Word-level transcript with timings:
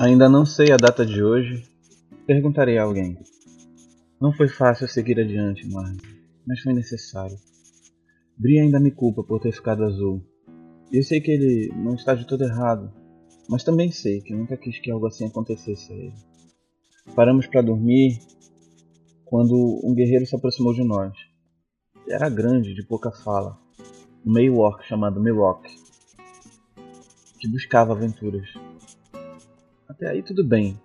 Ainda 0.00 0.30
não 0.30 0.46
sei 0.46 0.72
a 0.72 0.78
data 0.78 1.04
de 1.04 1.22
hoje. 1.22 1.62
Perguntarei 2.26 2.78
a 2.78 2.84
alguém. 2.84 3.18
Não 4.18 4.32
foi 4.32 4.48
fácil 4.48 4.88
seguir 4.88 5.20
adiante, 5.20 5.70
Marne, 5.70 6.00
mas 6.46 6.60
foi 6.60 6.72
necessário. 6.72 7.36
Bri 8.34 8.58
ainda 8.58 8.80
me 8.80 8.90
culpa 8.90 9.22
por 9.22 9.38
ter 9.40 9.52
ficado 9.52 9.84
azul. 9.84 10.24
Eu 10.90 11.02
sei 11.02 11.20
que 11.20 11.30
ele 11.30 11.70
não 11.76 11.96
está 11.96 12.14
de 12.14 12.26
todo 12.26 12.44
errado, 12.44 12.90
mas 13.46 13.62
também 13.62 13.92
sei 13.92 14.22
que 14.22 14.32
nunca 14.34 14.56
quis 14.56 14.78
que 14.78 14.90
algo 14.90 15.06
assim 15.06 15.26
acontecesse 15.26 15.92
a 15.92 15.96
ele. 15.96 16.14
Paramos 17.14 17.46
para 17.46 17.60
dormir 17.60 18.20
quando 19.26 19.82
um 19.84 19.94
guerreiro 19.94 20.24
se 20.24 20.34
aproximou 20.34 20.72
de 20.72 20.82
nós. 20.82 21.12
Ele 22.06 22.14
era 22.14 22.30
grande, 22.30 22.72
de 22.72 22.86
pouca 22.86 23.12
fala, 23.12 23.58
um 24.24 24.32
meio 24.32 24.56
orc 24.60 24.82
chamado 24.86 25.20
Milwaukee, 25.20 25.76
que 27.38 27.46
buscava 27.46 27.92
aventuras. 27.92 28.48
Até 30.00 30.12
aí 30.12 30.22
tudo 30.22 30.42
bem. 30.42 30.80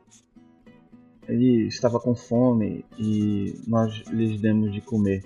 Ele 1.26 1.68
estava 1.68 2.02
com 2.02 2.14
fome 2.14 2.84
e 3.00 3.54
nós 3.66 4.04
lhes 4.10 4.42
demos 4.42 4.74
de 4.74 4.82
comer. 4.82 5.24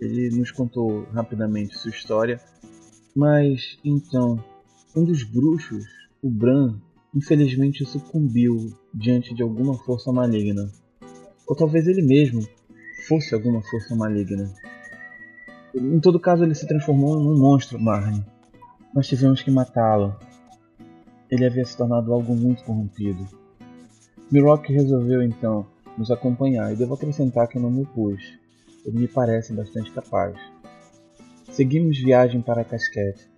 Ele 0.00 0.30
nos 0.36 0.52
contou 0.52 1.02
rapidamente 1.12 1.76
sua 1.76 1.90
história, 1.90 2.40
mas 3.12 3.76
então 3.84 4.38
um 4.94 5.04
dos 5.04 5.24
bruxos, 5.24 5.84
o 6.22 6.30
Bran, 6.30 6.78
infelizmente 7.12 7.84
sucumbiu 7.84 8.72
diante 8.94 9.34
de 9.34 9.42
alguma 9.42 9.74
força 9.74 10.12
maligna. 10.12 10.70
Ou 11.48 11.56
talvez 11.56 11.88
ele 11.88 12.02
mesmo 12.02 12.40
fosse 13.08 13.34
alguma 13.34 13.62
força 13.62 13.96
maligna. 13.96 14.54
Em 15.74 15.98
todo 15.98 16.20
caso, 16.20 16.44
ele 16.44 16.54
se 16.54 16.68
transformou 16.68 17.18
num 17.18 17.36
monstro, 17.36 17.80
Marne. 17.80 18.24
Nós 18.94 19.08
tivemos 19.08 19.42
que 19.42 19.50
matá-lo. 19.50 20.16
Ele 21.34 21.46
havia 21.46 21.64
se 21.64 21.76
tornado 21.76 22.12
algo 22.12 22.32
muito 22.36 22.62
corrompido. 22.62 23.26
Mirok 24.30 24.72
resolveu 24.72 25.20
então 25.20 25.66
nos 25.98 26.08
acompanhar 26.08 26.72
e 26.72 26.76
devo 26.76 26.94
acrescentar 26.94 27.48
que 27.48 27.58
não 27.58 27.72
me 27.72 27.82
opus. 27.82 28.22
Ele 28.86 29.00
me 29.00 29.08
parece 29.08 29.52
bastante 29.52 29.90
capaz. 29.90 30.38
Seguimos 31.50 31.98
viagem 31.98 32.40
para 32.40 32.62
Casquete 32.62 33.28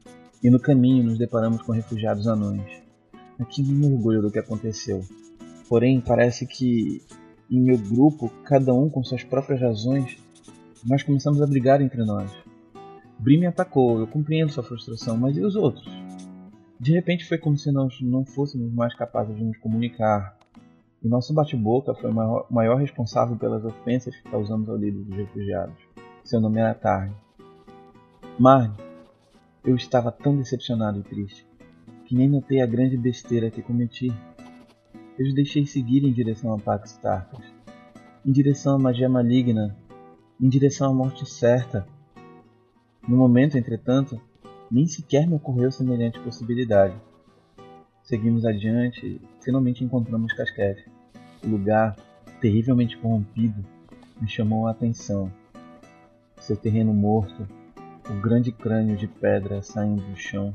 e 0.45 0.51
no 0.51 0.61
caminho 0.61 1.05
nos 1.05 1.17
deparamos 1.17 1.63
com 1.63 1.73
refugiados 1.73 2.29
anões. 2.29 2.83
Aqui 3.41 3.63
não 3.63 3.73
me 3.73 3.95
orgulho 3.95 4.21
do 4.21 4.31
que 4.31 4.41
aconteceu. 4.41 5.01
Porém, 5.67 5.99
parece 5.99 6.47
que 6.47 7.01
em 7.51 7.63
meu 7.63 7.79
grupo, 7.79 8.29
cada 8.45 8.75
um 8.75 8.91
com 8.91 9.03
suas 9.03 9.25
próprias 9.25 9.63
razões, 9.63 10.19
nós 10.85 11.03
começamos 11.03 11.41
a 11.41 11.47
brigar 11.47 11.81
entre 11.81 12.05
nós. 12.05 12.31
Bri 13.19 13.39
me 13.39 13.47
atacou, 13.47 14.01
eu 14.01 14.07
compreendo 14.07 14.53
sua 14.53 14.63
frustração, 14.63 15.17
mas 15.17 15.35
e 15.35 15.41
os 15.41 15.57
outros? 15.57 15.87
De 16.79 16.93
repente 16.93 17.25
foi 17.25 17.39
como 17.39 17.57
se 17.57 17.73
nós 17.73 18.01
não 18.01 18.25
fôssemos 18.25 18.73
mais 18.73 18.95
capazes 18.95 19.37
de 19.37 19.43
nos 19.43 19.57
comunicar. 19.59 20.37
E 21.03 21.09
nosso 21.09 21.33
bate-boca 21.33 21.95
foi 21.95 22.11
o 22.11 22.15
maior, 22.15 22.47
maior, 22.51 22.77
responsável 22.77 23.37
pelas 23.37 23.65
ofensas 23.65 24.15
que 24.17 24.31
causamos 24.31 24.69
ao 24.69 24.77
líder 24.77 25.05
dos 25.05 25.17
refugiados. 25.17 25.77
Seu 26.25 26.41
nome 26.41 26.61
era 26.61 26.75
Tarn. 26.75 27.13
Marne, 28.39 28.75
eu 29.65 29.75
estava 29.75 30.13
tão 30.13 30.37
decepcionado 30.37 31.01
e 31.01 31.03
triste 31.03 31.47
que 32.07 32.15
nem 32.15 32.29
notei 32.29 32.61
a 32.63 32.67
grande 32.67 32.97
besteira 32.97 33.51
que 33.51 33.61
cometi. 33.61 34.13
Eu 35.19 35.27
os 35.27 35.35
deixei 35.35 35.67
seguir 35.67 36.05
em 36.05 36.13
direção 36.13 36.55
a 36.55 36.59
Pax 36.59 36.97
Tarkas, 36.99 37.45
em 38.25 38.31
direção 38.31 38.77
à 38.77 38.79
magia 38.79 39.09
maligna, 39.09 39.77
em 40.41 40.49
direção 40.49 40.91
à 40.91 40.95
morte 40.95 41.29
certa. 41.29 41.87
No 43.09 43.17
momento, 43.17 43.59
entretanto, 43.59 44.21
nem 44.71 44.87
sequer 44.87 45.27
me 45.27 45.35
ocorreu 45.35 45.71
semelhante 45.71 46.21
possibilidade. 46.21 46.95
Seguimos 48.03 48.45
adiante 48.45 49.21
finalmente 49.43 49.85
encontramos 49.85 50.33
Casquete. 50.33 50.85
O 51.45 51.49
lugar, 51.49 51.97
terrivelmente 52.41 52.97
corrompido, 52.97 53.65
me 54.21 54.29
chamou 54.29 54.67
a 54.67 54.71
atenção. 54.71 55.33
Seu 56.39 56.57
terreno 56.57 56.93
morto, 56.93 57.47
o 58.09 58.15
grande 58.21 58.53
crânio 58.53 58.97
de 58.97 59.07
pedra 59.07 59.63
saindo 59.63 60.03
do 60.03 60.17
chão, 60.17 60.53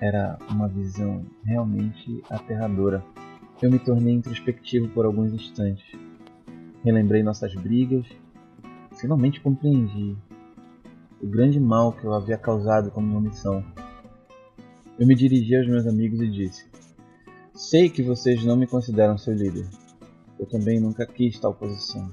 era 0.00 0.38
uma 0.50 0.68
visão 0.68 1.24
realmente 1.44 2.22
aterradora. 2.28 3.04
Eu 3.62 3.70
me 3.70 3.78
tornei 3.78 4.14
introspectivo 4.14 4.88
por 4.88 5.06
alguns 5.06 5.32
instantes. 5.32 5.84
Relembrei 6.84 7.22
nossas 7.22 7.54
brigas. 7.54 8.06
Finalmente 8.96 9.40
compreendi 9.40 10.16
o 11.24 11.26
grande 11.26 11.58
mal 11.58 11.90
que 11.90 12.04
eu 12.04 12.12
havia 12.12 12.36
causado 12.36 12.90
com 12.90 13.00
minha 13.00 13.16
omissão. 13.16 13.64
Eu 14.98 15.06
me 15.06 15.14
dirigi 15.14 15.56
aos 15.56 15.66
meus 15.66 15.86
amigos 15.86 16.20
e 16.20 16.30
disse: 16.30 16.66
Sei 17.54 17.88
que 17.88 18.02
vocês 18.02 18.44
não 18.44 18.56
me 18.56 18.66
consideram 18.66 19.16
seu 19.16 19.32
líder. 19.32 19.66
Eu 20.38 20.44
também 20.44 20.78
nunca 20.78 21.06
quis 21.06 21.40
tal 21.40 21.54
posição. 21.54 22.12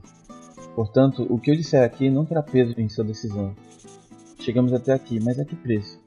Portanto, 0.76 1.28
o 1.30 1.38
que 1.38 1.52
eu 1.52 1.58
disser 1.58 1.84
aqui 1.84 2.10
não 2.10 2.24
terá 2.24 2.42
peso 2.42 2.74
em 2.78 2.88
sua 2.88 3.04
decisão. 3.04 3.54
Chegamos 4.40 4.72
até 4.72 4.94
aqui, 4.94 5.20
mas 5.22 5.38
a 5.38 5.44
que 5.44 5.58
preço? 5.58 6.00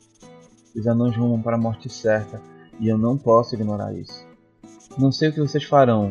Os 0.74 0.86
anões 0.86 1.14
rumam 1.14 1.42
para 1.42 1.56
a 1.56 1.60
morte 1.60 1.90
certa 1.90 2.40
e 2.80 2.88
eu 2.88 2.96
não 2.96 3.18
posso 3.18 3.54
ignorar 3.54 3.94
isso. 3.94 4.26
Não 4.96 5.12
sei 5.12 5.28
o 5.28 5.32
que 5.32 5.40
vocês 5.40 5.64
farão, 5.64 6.10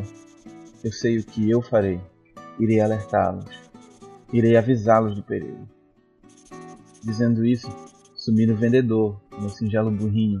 eu 0.84 0.92
sei 0.92 1.18
o 1.18 1.24
que 1.24 1.50
eu 1.50 1.60
farei. 1.60 2.00
Irei 2.60 2.78
alertá-los. 2.78 3.50
Irei 4.32 4.56
avisá-los 4.56 5.16
do 5.16 5.24
perigo. 5.24 5.74
Dizendo 7.04 7.44
isso, 7.44 7.68
sumi 8.16 8.46
no 8.46 8.56
vendedor, 8.56 9.20
meu 9.38 9.50
singelo 9.50 9.90
burrinho, 9.90 10.40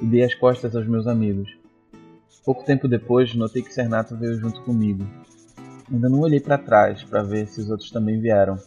e 0.00 0.06
dei 0.06 0.24
as 0.24 0.34
costas 0.34 0.74
aos 0.74 0.86
meus 0.86 1.06
amigos. 1.06 1.48
Pouco 2.44 2.64
tempo 2.64 2.88
depois, 2.88 3.34
notei 3.34 3.62
que 3.62 3.72
Cernato 3.72 4.16
veio 4.16 4.38
junto 4.38 4.62
comigo. 4.62 5.06
Ainda 5.90 6.08
não 6.08 6.20
olhei 6.20 6.40
para 6.40 6.58
trás 6.58 7.04
para 7.04 7.22
ver 7.22 7.46
se 7.46 7.60
os 7.60 7.70
outros 7.70 7.90
também 7.90 8.20
vieram. 8.20 8.58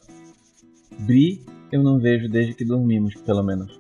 Bri 1.00 1.44
eu 1.72 1.84
não 1.84 2.00
vejo 2.00 2.30
desde 2.30 2.54
que 2.54 2.64
dormimos, 2.64 3.16
pelo 3.16 3.44
menos. 3.44 3.78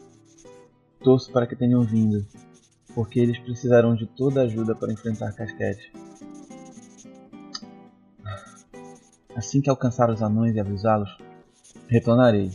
Torço 1.01 1.31
para 1.31 1.47
que 1.47 1.55
tenham 1.55 1.81
vindo, 1.83 2.25
porque 2.93 3.19
eles 3.19 3.39
precisarão 3.39 3.95
de 3.95 4.05
toda 4.05 4.41
ajuda 4.41 4.75
para 4.75 4.91
enfrentar 4.91 5.31
Casquete. 5.31 5.93
Assim 9.35 9.61
que 9.61 9.69
alcançar 9.69 10.09
os 10.09 10.21
anões 10.21 10.55
e 10.55 10.59
avisá-los, 10.59 11.17
retornarei. 11.87 12.51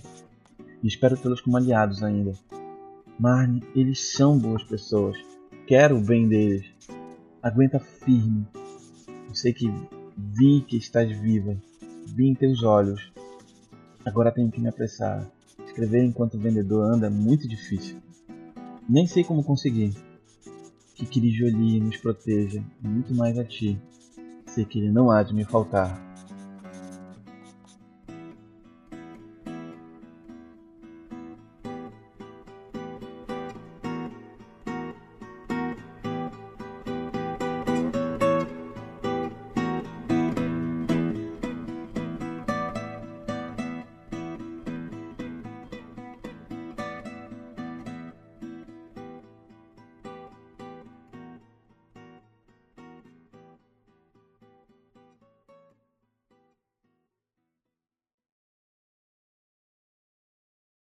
E 0.82 0.88
espero 0.88 1.16
tê-los 1.16 1.40
como 1.40 1.56
aliados 1.56 2.02
ainda. 2.02 2.32
Marne, 3.18 3.62
eles 3.74 4.12
são 4.12 4.38
boas 4.38 4.62
pessoas. 4.64 5.16
Quero 5.66 5.98
o 5.98 6.04
bem 6.04 6.28
deles. 6.28 6.66
Aguenta 7.42 7.78
firme. 7.78 8.46
Eu 9.28 9.34
sei 9.34 9.52
que 9.52 9.72
vi 10.16 10.62
que 10.66 10.76
estás 10.76 11.10
viva. 11.18 11.56
Vi 12.06 12.28
em 12.28 12.34
teus 12.34 12.62
olhos. 12.62 13.12
Agora 14.04 14.32
tenho 14.32 14.50
que 14.50 14.60
me 14.60 14.68
apressar. 14.68 15.30
Escrever 15.66 16.04
enquanto 16.04 16.34
o 16.34 16.40
vendedor 16.40 16.84
anda 16.92 17.06
é 17.06 17.10
muito 17.10 17.46
difícil. 17.46 17.98
Nem 18.88 19.06
sei 19.06 19.22
como 19.22 19.44
conseguir 19.44 19.94
que 21.00 21.06
Kiri 21.06 21.80
nos 21.80 21.96
proteja, 21.96 22.62
muito 22.82 23.14
mais 23.14 23.38
a 23.38 23.44
ti. 23.44 23.80
Sei 24.46 24.64
que 24.64 24.78
ele 24.78 24.92
não 24.92 25.10
há 25.10 25.22
de 25.22 25.34
me 25.34 25.44
faltar. 25.44 26.09